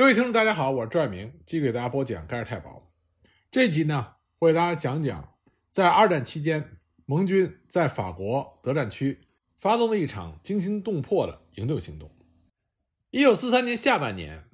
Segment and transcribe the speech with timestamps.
[0.00, 2.90] 各位听众，大家好，我是赵爱明，继续给大家播讲《盖尔太保》。
[3.50, 5.34] 这集呢，我给大家讲讲，
[5.70, 9.20] 在二战期间，盟军在法国德占区
[9.58, 12.10] 发动了一场惊心动魄的营救行动。
[13.10, 14.44] 一九四三年下半年，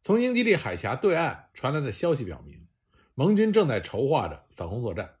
[0.00, 2.66] 从英吉利海峡对岸传来的消息表明，
[3.14, 5.16] 盟军正在筹划着反攻作战。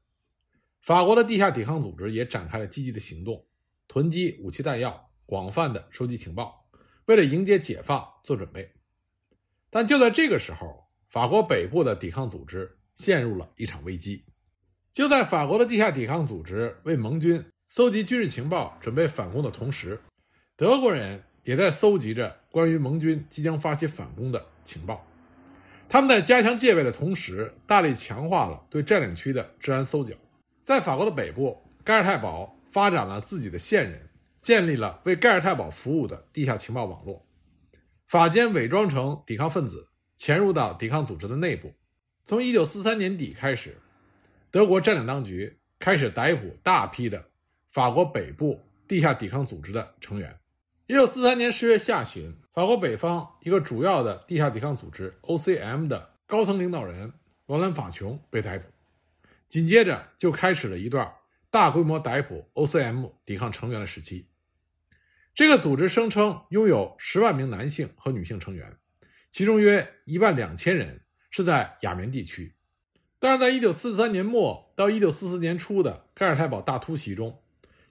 [0.80, 3.44] 法国的地下抵抗组织也展开了积极的行动，
[3.86, 6.66] 囤积武器弹药，广泛的收集情报，
[7.04, 8.73] 为了迎接解放做准备。
[9.74, 14.24] 但就在这个时候，法国北部的抵抗组织陷入了一场危机。
[14.92, 20.00] 就在法国的地下抵抗组织为盟军搜集军事情报、准备反攻的同时，
[20.54, 25.04] 德国人也在搜集着关于盟军即将发起反攻的情报。
[25.88, 30.14] 他们在加强戒备的同时，大力强化了对占领区的治安搜剿。
[30.62, 34.08] 在法国的北部，盖尔泰堡发展了自己的线人，
[34.40, 37.26] 建立了为盖尔泰堡服务的地下情报网络。
[38.14, 41.74] 法监伪装成抵抗分子，潜入到抵抗组织的内部。
[42.24, 43.76] 从1943年底开始，
[44.52, 47.24] 德国占领当局开始逮捕大批的
[47.72, 50.38] 法国北部地下抵抗组织的成员。
[50.86, 57.12] 1943年10月下旬，法国北方一个主要的地下抵抗组织 OCM 的高层领导人
[57.46, 58.68] 罗兰·法琼被逮捕，
[59.48, 61.12] 紧接着就开始了一段
[61.50, 64.28] 大规模逮捕 OCM 抵抗成员的时期。
[65.34, 68.78] 这个组织声称拥有十万名男性和女性成员，
[69.30, 72.54] 其中约一万两千人是在亚眠地区。
[73.18, 77.42] 但是在一九四三年末到一九四四年初的盖尔太保大突袭中，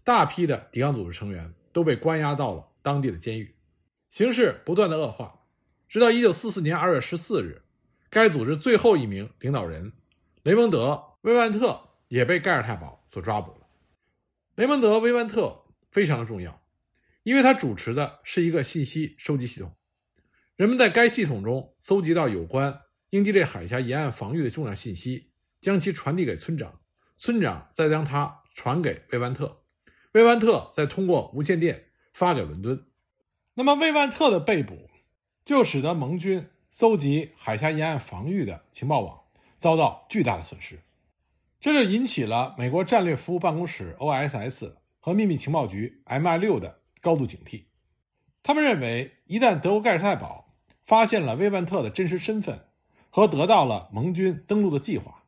[0.05, 3.53] 大批的抵抗组织成员都被关押到了当地的监狱，
[4.09, 5.41] 形势不断的恶化。
[5.89, 7.63] 直到一九四四年二月十四日，
[8.09, 9.91] 该组织最后一名领导人
[10.43, 10.91] 雷蒙德·
[11.23, 13.67] 威万特也被盖尔太保所抓捕了。
[14.55, 16.62] 雷蒙德·威万特非常的重要。
[17.23, 19.73] 因为他主持的是一个信息收集系统，
[20.57, 26.81] 人们在该系统中搜集到有关英吉利海峡沿岸防御的重要信息，将其传递给村长，
[27.17, 29.63] 村长再将它传给魏万特，
[30.11, 32.85] 魏万特再通过无线电发给伦敦。
[33.53, 34.89] 那么，魏万特的被捕，
[35.45, 39.17] 就使得盟军搜集海峡沿岸防御的情报网
[39.57, 40.77] 遭到巨大的损失，
[41.61, 46.82] 这就引起了美国战略服务办公室 （OSS） 和秘密情报局 （MI 六）的。
[47.03, 47.65] 高度警惕，
[48.41, 52.67] 他们认为，一旦德国盖世太保发现了威万特的真实身份
[53.09, 55.25] 和得到了盟军登陆的计划，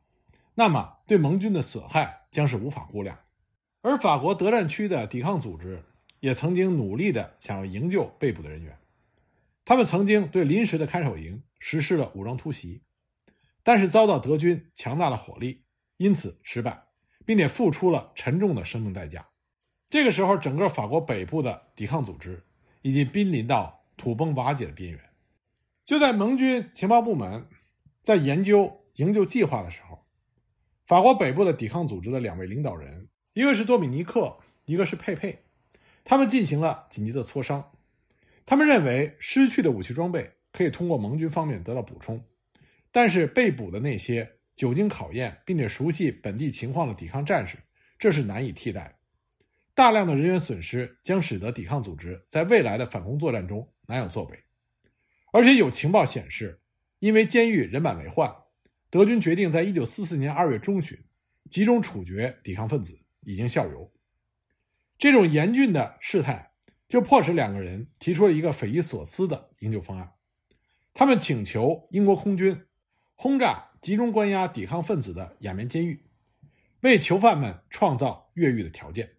[0.54, 3.18] 那么对盟军的损害将是无法估量。
[3.82, 5.84] 而法国德占区的抵抗组织
[6.20, 8.78] 也曾经努力的想要营救被捕的人员，
[9.66, 12.82] 他们曾经对临时的看守营实施了武装突袭，
[13.62, 15.62] 但是遭到德军强大的火力，
[15.98, 16.84] 因此失败，
[17.26, 19.28] 并且付出了沉重的生命代价。
[19.88, 22.42] 这个时候，整个法国北部的抵抗组织
[22.82, 25.00] 已经濒临到土崩瓦解的边缘。
[25.84, 27.46] 就在盟军情报部门
[28.02, 30.04] 在研究营救计划的时候，
[30.86, 35.38] 法国北部的抵抗组织的两位领导人，一个是多米尼克，一个是佩佩，
[36.02, 37.72] 他们进行了紧急的磋商。
[38.44, 42.24] 他们认为，失去的武器装备可以通过盟军方面得到补充，
[42.90, 47.56] 但是被捕的那些久经考验并且熟悉本地情况的抵抗战士，
[47.98, 48.96] 这是难以替代。
[49.76, 54.44] 大量的人员损失将使得抵抗组织在未来的反攻作战中难有作为，
[55.34, 56.58] 而且有情报显示，
[56.98, 58.34] 因为监狱人满为患，
[58.88, 60.98] 德军决定在一九四四年二月中旬
[61.50, 63.92] 集中处决抵抗分子，已经效尤。
[64.96, 66.52] 这种严峻的事态
[66.88, 70.10] 就迫使两个人提出了一个匪夷所思的营救方案，
[70.94, 72.64] 他们请求英国空军
[73.14, 76.02] 轰炸集中关押抵抗分子的亚眠监狱，
[76.80, 79.15] 为囚犯们创造越狱的条件。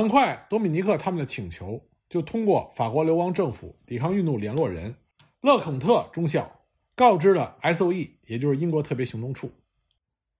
[0.00, 4.94] 很快，多米尼克他们的请求就通过法国流亡政府抵抗运动联络人
[5.40, 6.60] 勒孔特中校
[6.94, 9.50] 告知了 S.O.E，也就是英国特别行动处。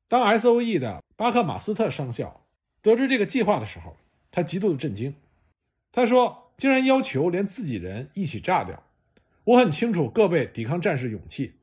[0.08, 2.46] 当 S.O.E 的巴克马斯特上校
[2.82, 3.96] 得知这个计划的时候，
[4.30, 5.14] 他极度的震惊。
[5.90, 8.82] 他说：“竟然要求连自己人一起炸掉！
[9.44, 11.54] 我很清楚各位抵抗战士勇气，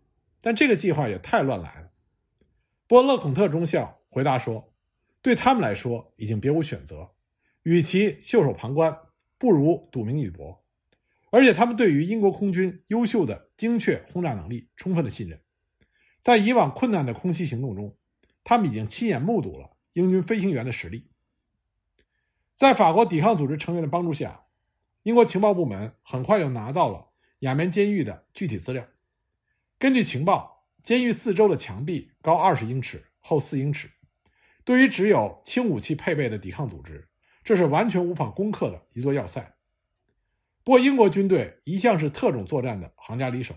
[0.41, 1.89] 但这个计划也太乱来了。”
[2.87, 4.73] 不过，勒孔特中校回答说
[5.21, 7.07] ：“对他们来说，已经别无选择。”
[7.63, 8.97] 与其袖手旁观，
[9.37, 10.63] 不如赌明一搏。
[11.31, 15.41] 而且他们对于英国空军优秀的精确轰炸能力充分的信任。
[16.21, 17.97] 在以往困难的空袭行动中，
[18.43, 21.09] 他们已经亲眼目睹了英军飞行员的实力。
[22.55, 24.45] 在法国抵抗组织成员的帮助下，
[25.01, 27.09] 英国情报部门很快就拿到了
[27.39, 28.87] 亚眠监狱的具体资料。
[29.79, 33.89] 根据情报，监狱四周的墙壁高二十英尺，厚四英尺。
[34.63, 37.09] 对于只有轻武器配备的抵抗组织，
[37.43, 39.55] 这是完全无法攻克的一座要塞。
[40.63, 43.53] 不过，英国军队一向是特种作战的行家里手，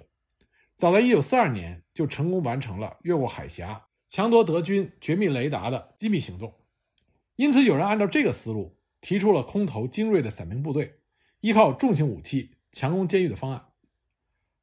[0.74, 6.52] 早在1942年就成功完成了越过海峡、强夺德军绝密雷达的机密行动。
[7.36, 10.98] 因此，有人按照这个思路提出了空投精锐的伞兵部队，
[11.40, 13.66] 依靠重型武器强攻监狱的方案。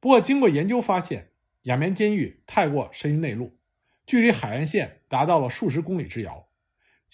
[0.00, 1.30] 不过，经过研究发现，
[1.62, 3.56] 雅棉监狱太过深于内陆，
[4.04, 6.43] 距离海岸线达到了数十公里之遥。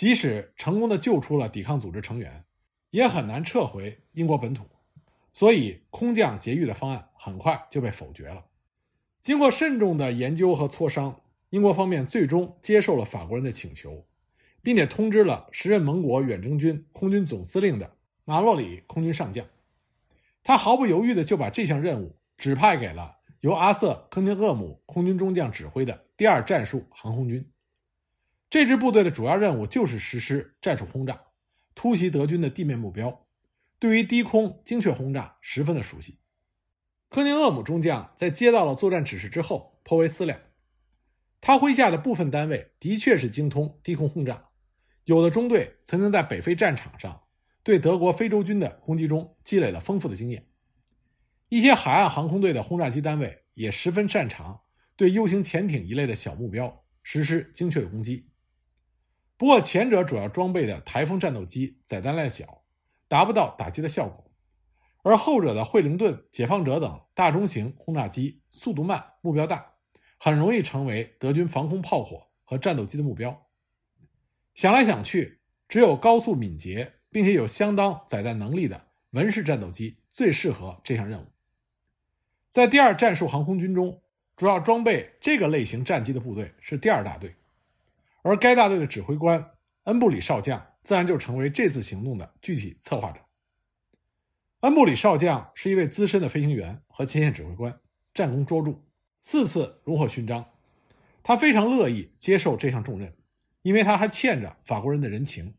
[0.00, 2.42] 即使成功的救出了抵抗组织成员，
[2.88, 4.64] 也很难撤回英国本土。
[5.30, 8.42] 所以，空降劫狱的方案很快就被否决了。
[9.20, 11.20] 经过慎重的研究和磋商，
[11.50, 14.06] 英国方面最终接受了法国人的请求，
[14.62, 17.94] 并且通知了时任盟国远征军空军总司令的
[18.24, 19.46] 马洛里空军上将。
[20.42, 27.46] 他毫不犹豫地就把这项任务指派给了由阿瑟·科尼厄姆空军中将指挥的第二战术航空军。
[28.50, 31.22] 这支部队的主要任务就是实施战术轰炸，
[31.76, 33.26] 突袭德军的地面目标。
[33.78, 36.18] 对于低空精确轰炸十分的熟悉。
[37.08, 40.38] 科宁厄姆中将在接到了作战指示之后颇为思量，
[41.40, 44.48] 他麾下的部分单位的确是精通低空轰炸，
[45.04, 47.22] 有的中队曾经在北非战场上
[47.62, 50.44] 对德国非洲军的攻击中积累了丰富的经验。
[51.48, 54.60] 一些海岸航空队的轰炸机单位也十分擅长
[54.96, 58.26] 对 U 型潜艇一类的小目标实施精确的攻击。
[59.40, 62.60] 不过，前者主要装备的台风战斗机载弹量小。
[63.08, 64.30] 达不到打击的效果，
[65.02, 69.72] 而后者的惠灵顿、解放者等大中型轰炸机速度慢、目标大，
[70.16, 73.48] 很容易成为德军防空炮火和战斗机的目标。
[74.54, 81.26] 想来想去，只有高速敏捷并且有相当载弹能力的文式战斗机最适合这项任务。
[82.48, 84.00] 在第二战术航空军中，
[84.36, 87.34] 主要装备这个类型战机的部队是第二大队，
[88.22, 89.50] 而该大队的指挥官
[89.84, 90.66] 恩布里少将。
[90.82, 93.20] 自然就成为这次行动的具体策划者。
[94.60, 97.78] 恩布里少将是一位资深的飞行员和前线指挥官，
[98.14, 98.80] 战功卓著，
[99.20, 100.42] 四次荣获勋章。
[101.22, 103.14] 他非常乐意接受这项重任，
[103.60, 105.54] 因为他还欠着法国人的人情。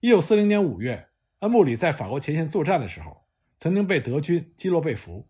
[0.00, 1.08] 一九四零年五月，
[1.38, 3.24] 恩布里在法国前线作战的时候，
[3.56, 5.26] 曾经被德军击落被俘，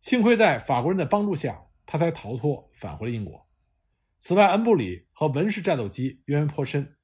[0.00, 3.43] 幸亏在法国人的帮助下，他才逃脱返回了英国。
[4.26, 6.96] 此外，恩布里和文式战斗机渊源颇深。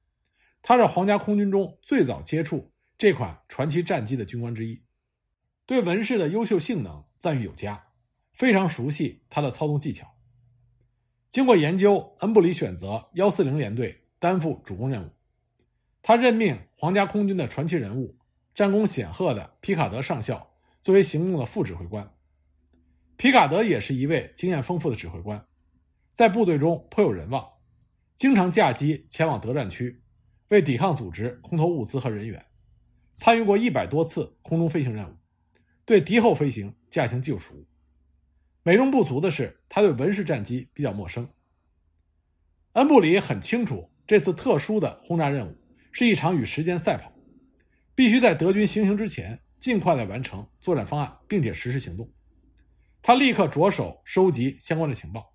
[0.63, 4.81] 他是皇家空军中最早接触这款传奇战机的军官之一，
[5.67, 7.89] 对文氏的优秀性能赞誉有加，
[8.33, 10.15] 非常熟悉它的操纵技巧。
[11.29, 15.11] 经过研究，恩布里选择幺四零联队担负主攻任务。
[16.01, 18.17] 他任命皇家空军的传奇人物、
[18.55, 22.11] 战功显赫的皮卡德上校作为行动的副指挥官。
[23.15, 25.45] 皮卡德也是一位经验丰富的指挥官，
[26.11, 27.47] 在部队中颇有人望，
[28.17, 30.01] 经常驾机前往德战区。
[30.49, 32.45] 为抵抗组织空投物资和人员，
[33.15, 35.15] 参与过一百多次空中飞行任务，
[35.85, 37.65] 对敌后飞行驾轻就熟。
[38.61, 41.25] 美中不足的是，他对文式战机比较陌生。
[42.73, 45.57] 恩布里很清楚，这次特殊的轰炸任务
[45.93, 47.13] 是一场与时间赛跑，
[47.95, 52.11] 必须在德军行刑之前尽快的完成作战方案，并且实施行动。
[53.01, 55.30] 他立刻着手收集相关的情报。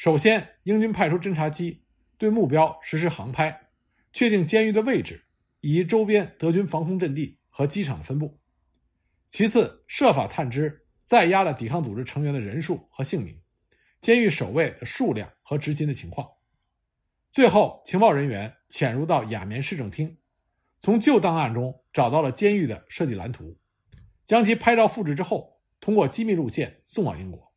[0.00, 1.84] 首先，英军派出侦察机
[2.16, 3.68] 对目标实施航拍。
[4.14, 5.26] 确定监狱的位置
[5.60, 8.40] 以及周边德军防空阵地和机场的分布。
[9.28, 13.38] 其次，设法探知在押的抵抗组织成员的人数和姓名，
[14.00, 16.26] 监狱守卫的数量和执勤的情况。
[17.30, 20.16] 最后，情报人员潜入到雅棉市政厅，
[20.80, 23.54] 从旧档案中找到了监狱的设计蓝图，
[24.24, 27.49] 将其拍照复制之后，通过机密路线送往英国。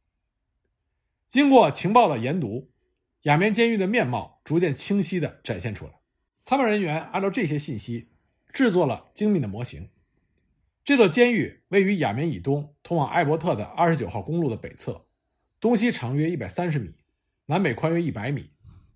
[1.33, 2.69] 经过情报的研读，
[3.23, 5.93] 雅棉监狱的面貌逐渐清晰地展现出来。
[6.43, 8.11] 参谋人员按照这些信息
[8.51, 9.89] 制作了精密的模型。
[10.83, 15.07] 这座监狱位于雅棉以东通往艾伯特的二十九号公路的北侧，
[15.59, 16.93] 东西长约一百三十米，
[17.47, 18.51] 南北宽约一百米。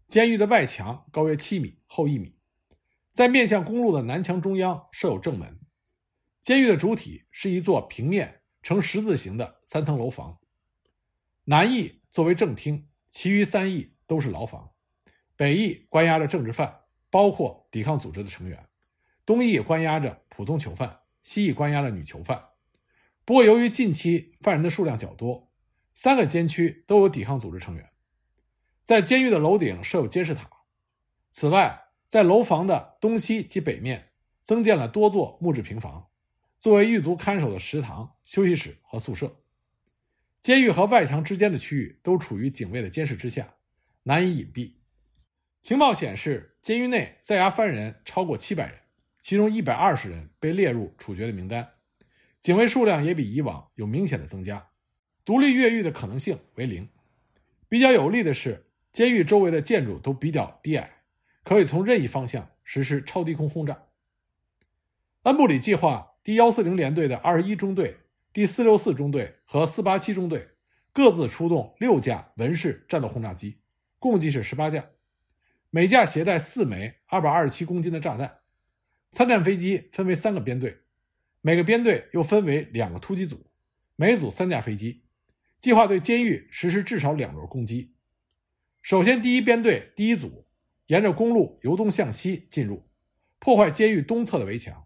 [0.08, 2.36] 监狱的外墙高约七米，厚一米。
[3.12, 5.60] 在面向公路的南墙中央设有正门。
[6.40, 10.38] 监狱的主体是一座平面呈十字形的三层楼房，
[11.46, 14.72] 南翼作为正厅，其余三翼都是牢房。
[15.36, 16.80] 北翼关押着政治犯。
[17.12, 18.68] 包括抵抗组织的成员，
[19.24, 22.44] 东翼关押着普通囚犯，西翼关押着女囚犯。
[23.24, 25.52] 不过，由于近期犯人的数量较多，
[25.94, 27.92] 三个监区都有抵抗组织成员。
[28.82, 30.50] 在监狱的楼顶设有监视塔。
[31.30, 34.10] 此外，在楼房的东西及北面
[34.42, 36.08] 增建了多座木质平房，
[36.60, 39.36] 作为狱卒看守的食堂、休息室和宿舍。
[40.48, 43.56] 监狱和外墙之间的区域都处于警卫的监视之下，
[44.04, 44.76] 难以隐蔽。
[45.62, 48.80] 情报显示，监狱内在押犯人超过七百人，
[49.20, 51.68] 其中一百二十人被列入处决的名单，
[52.40, 54.70] 警卫数量也比以往有明显的增加，
[55.26, 56.88] 独立越狱的可能性为零。
[57.68, 61.02] 比较有利的是，监狱周围的建筑都比较低矮，
[61.44, 63.84] 可以从任意方向实施超低空轰炸。
[65.24, 67.98] 恩布里计划第幺四零联队的二十一中队、
[68.38, 70.50] 第四六四中队和四八七中队
[70.94, 73.58] 各自出动六架文式战斗轰炸机，
[73.98, 74.92] 共计是十八架，
[75.72, 78.42] 每架携带四枚二百二十七公斤的炸弹。
[79.12, 80.78] 参战飞机分为三个编队，
[81.42, 83.44] 每个编队又分为两个突击组，
[83.96, 85.02] 每组三架飞机。
[85.58, 87.96] 计划对监狱实施至少两轮攻击。
[88.84, 90.46] 首先，第一编队第一组
[90.86, 92.88] 沿着公路由东向西进入，
[93.40, 94.86] 破坏监狱东侧的围墙；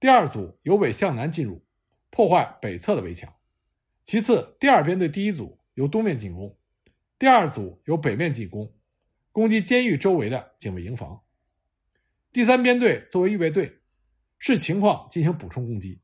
[0.00, 1.64] 第二组由北向南进入，
[2.12, 3.34] 破坏北侧的围墙。
[4.04, 6.56] 其次，第二编队第一组由东面进攻，
[7.18, 8.72] 第二组由北面进攻，
[9.32, 11.24] 攻击监狱周围的警卫营房。
[12.30, 13.80] 第三编队作为预备队，
[14.38, 16.00] 视情况进行补充攻击。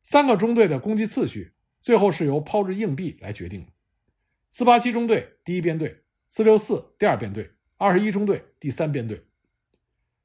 [0.00, 1.50] 三个中队的攻击次序。
[1.84, 3.70] 最后是由抛掷硬币来决定的。
[4.50, 9.22] 四八七中队第一编队、四六四第二编队、二十一中队第三编队，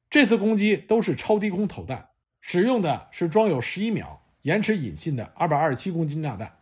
[0.08, 6.58] 这次攻击都是超低空投弹，使用的是装有十一秒延迟引信的二百二十七公斤炸弹，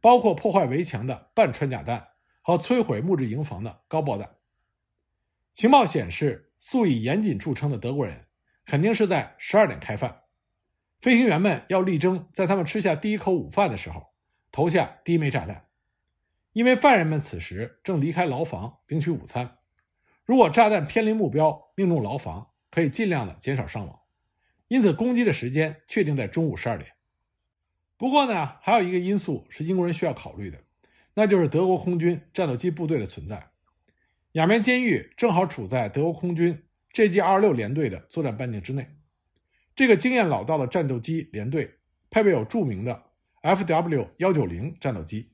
[0.00, 2.08] 包括破坏围墙的半穿甲弹
[2.42, 4.36] 和摧毁木质营房的高爆弹。
[5.52, 8.26] 情报显示，素以严谨著称的德国人
[8.66, 10.22] 肯定是在十二点开饭，
[11.00, 14.12] 飞行员们要力争在他们吃下第一口午饭的时候。
[14.50, 15.66] 投下第一枚炸弹，
[16.52, 19.58] 因为犯人们此时正离开牢房领取午餐。
[20.24, 24.00] 如果炸弹偏离目标，命中牢房，可以尽量的减少伤亡。
[24.68, 26.92] 因此，攻击的时间确定在中午十二点。
[27.96, 30.58] 不过呢，还有一个因素是英国人需要考虑的，
[31.14, 33.50] 那就是德国空军战斗机部队的存在。
[34.32, 38.88] 亚眠监狱正好处在德国空军 G 二六联队的作战半径之内。
[39.76, 41.74] 这个经验老道的战斗机联队
[42.10, 43.02] 配备有著名的。
[43.44, 45.30] Fw 幺九零战斗机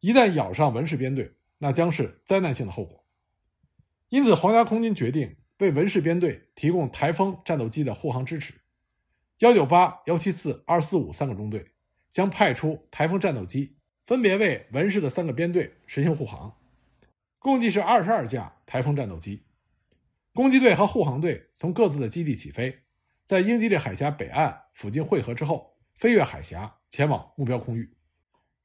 [0.00, 3.04] 一旦咬上文氏编队，那将是灾难性的后果。
[4.08, 8.54] 因此，皇家空军决定为文氏编队提供台风战斗机的护航支持。
[9.38, 11.72] 幺九八、幺七四、二四五三个中队
[12.10, 13.76] 将派出台风战斗机，
[14.06, 16.56] 分别为文氏的三个编队实行护航，
[17.38, 19.44] 共计是二十二架台风战斗机。
[20.34, 22.80] 攻击队和护航队从各自的基地起飞，
[23.24, 26.74] 在英吉利海峡北岸附近汇合之后，飞越海峡。
[26.90, 27.92] 前往目标空域，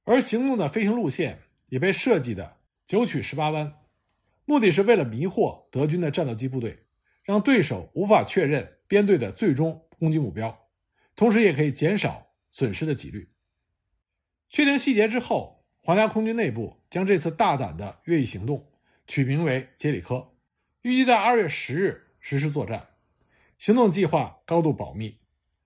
[0.06, 3.74] 而行动的飞行路线也被设计的九曲十八弯，
[4.46, 6.86] 目的是为了迷惑德军的战斗机部队，
[7.22, 10.58] 让对手无法确认编队的最终攻击目标，
[11.15, 13.29] 同时也可以减少损失的几率。
[14.50, 18.72] 确定细节之后，皇家空军内部将这次大胆的越狱行动
[19.08, 20.36] 取名为“杰里科”，
[20.84, 22.89] 预计在二月十日实施作战，
[23.58, 25.20] 行动计划高度保密。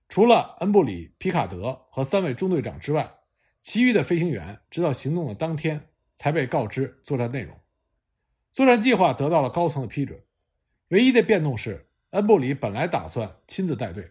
[0.08, 3.14] 除了恩布里、皮卡德和三位中队长之外，
[3.60, 7.54] 其余的飞行员直到行动的当天才被告知作战内容。
[8.52, 10.18] 作战计划得到了高层的批准，
[10.88, 14.10] 唯一的变动是，恩布里本来打算亲自带队，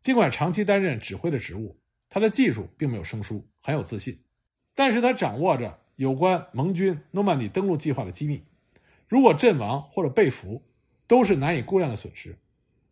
[0.00, 1.78] 尽管长期担任指挥的职务，
[2.08, 4.18] 他的技术并没有生疏，很有自信。
[4.74, 8.42] 但是他掌握着有关盟军诺曼底登陆计划的机密，
[9.06, 10.62] 如果阵亡或者被俘，
[11.06, 12.38] 都是难以估量的损失。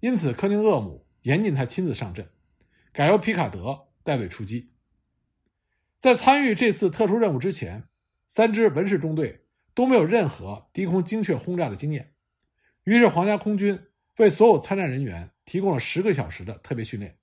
[0.01, 2.29] 因此，科宁厄姆严禁他亲自上阵。
[2.93, 4.71] 改由皮卡德带队出击。
[5.99, 7.85] 在参与这次特殊任务之前，
[8.29, 12.13] 三支文氏中队都没有任何低空精确轰炸的经验。
[12.85, 13.81] 于是，皇家空军
[14.19, 17.19] 为所有参战人员提供了十个小时的特别训练。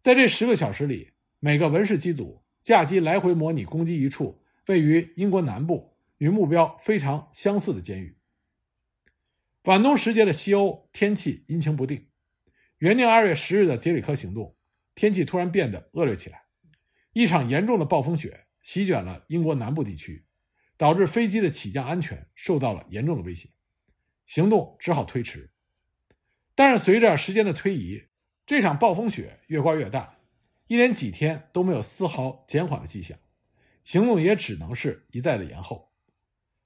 [0.00, 8.16] 在这十个小时里，每个文氏机组驾机来回模拟攻击一处位于英国南部、与目标非常相似的监狱。
[9.64, 12.08] 晚冬时节的西欧天气阴晴不定，
[12.78, 14.56] 原定二月十日的杰里科行动。
[14.94, 16.42] 天气突然变得恶劣起来，
[17.12, 20.26] 一场严重的暴风雪席卷了英国南部地区，
[20.76, 23.48] 导致飞机的起降安全受到了严重的威胁，
[24.26, 25.50] 行动只好推迟。
[26.60, 28.04] 但是随着时间的推移，
[28.44, 30.18] 这场暴风雪越刮越大，
[30.66, 33.18] 一连几天都没有丝毫减缓的迹象，
[33.82, 35.90] 行动也只能是一再的延后。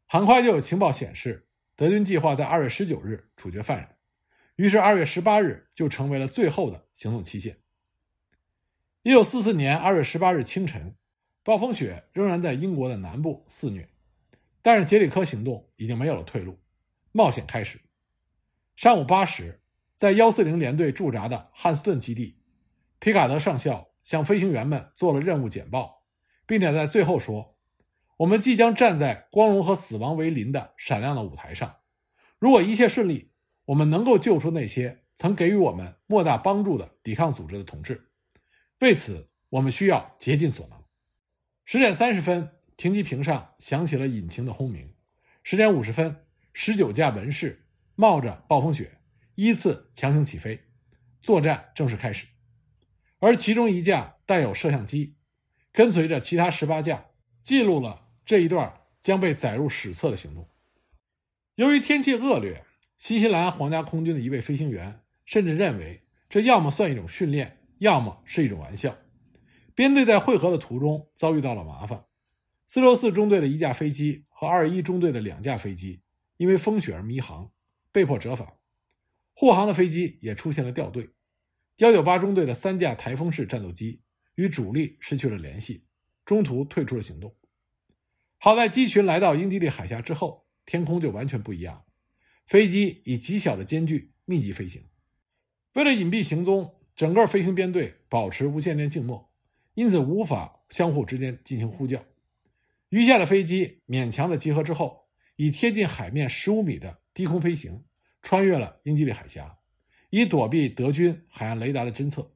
[0.08, 1.46] 很快就有情报显示，
[1.76, 3.88] 德军计划在二月十九日处决犯人，
[4.56, 7.56] 于是二月十八日就成为了最后的行动期限。
[9.04, 10.96] 一九四四年二月十八日清晨，
[11.44, 13.88] 暴风雪仍然在英国的南部肆虐，
[14.60, 16.58] 但是杰里科行动已经没有了退路，
[17.12, 17.78] 冒险开始。
[18.74, 19.60] 上午八时，
[19.96, 22.38] 在幺四零联队驻扎的汉斯顿基地，
[22.98, 26.02] 皮卡德上校向飞行员们做了任务简报，
[26.46, 27.56] 并且在最后说
[28.18, 31.76] ：“我们即将站在光荣和死亡为邻的闪亮的舞台上。
[32.38, 33.30] 如果一切顺利，
[33.66, 38.10] 我们能够救出那些曾给予我们莫大帮助的抵抗组织的同志。”
[38.80, 40.82] 为此，我们需要竭尽所能。
[41.64, 44.92] 十点三十分，停机坪上响起了引擎的轰鸣。
[45.44, 48.98] 十点五十分，十九架文士冒着暴风雪
[49.36, 50.64] 依次强行起飞，
[51.20, 52.26] 作战正式开始。
[53.18, 55.16] 而其中一架带有摄像机，
[55.72, 57.06] 跟随着其他十八架，
[57.42, 60.48] 记录了这一段将被载入史册的行动。
[61.56, 62.64] 由于天气恶劣，
[62.98, 68.96] 新西兰皇家空军的一位飞行员甚至认为，这要么算一种训练，要么是一种玩笑。
[69.74, 72.04] 编队在汇合的途中遭遇到了麻烦，
[72.66, 76.02] 四六四中队的一架飞机和二一中队的两架飞机
[76.36, 77.50] 因为风雪而迷航，
[77.90, 78.48] 被迫折返。
[79.34, 81.10] 护航的飞机也出现了掉队。
[81.78, 84.00] 幺九八中队的三架台风式战斗机
[84.36, 85.84] 与主力失去了联系，
[86.24, 87.34] 中途退出了行动。
[88.38, 91.84] 好在机群来到英吉利海峡之后，天空就完全不一样，
[92.46, 94.84] 飞机以极小的间距密集飞行。
[95.72, 99.30] 为了隐蔽行踪，整个飞行编队保持无线电静默。
[99.74, 102.04] 因此无法相互之间进行呼叫，
[102.90, 107.82] 余下的飞机勉强的集合之后，以贴近海面十五米的低空飞行，
[108.24, 109.58] 穿越了英吉利海峡，
[110.08, 112.26] 以躲避德军海岸雷达的侦测。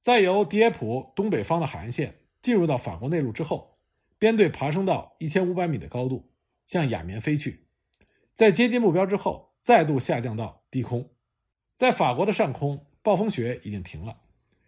[0.00, 3.78] 再由迪耶普东北方的海岸线进入到法国内陆之后，
[4.18, 6.32] 编队爬升到一千五百米的高度，
[6.66, 7.68] 向亚眠飞去，
[8.34, 11.08] 在接近目标之后，再度下降到低空，
[11.76, 14.18] 在法国的上空，暴风雪已经停了。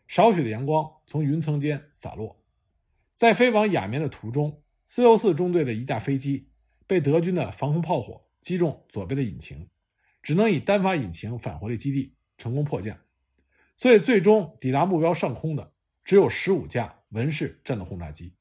[0.06, 2.40] 少许的阳光从云层间洒落，
[3.14, 6.50] 在飞往亚眠的途中，四六四中队的一架飞机
[6.86, 9.68] 被德军的防空炮火击中左边的引擎，
[10.24, 12.98] 只能以单发引擎返回了基地，成功迫降。
[13.76, 18.34] 所以，最终抵达目标上空的只有十五架文氏战斗轰炸机。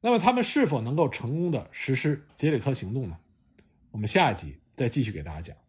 [0.00, 3.18] 那么，他们是否能够成功的实施杰里科行动呢？
[3.90, 5.67] 我们下一集再继续给大家讲。